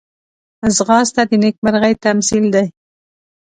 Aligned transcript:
ځغاسته 0.75 1.21
د 1.29 1.31
نېکمرغۍ 1.43 1.93
تمثیل 2.05 2.45
دی 2.55 2.65